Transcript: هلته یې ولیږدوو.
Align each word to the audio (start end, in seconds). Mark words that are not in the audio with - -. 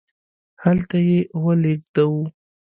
هلته 0.63 0.97
یې 1.07 1.19
ولیږدوو. 1.43 2.23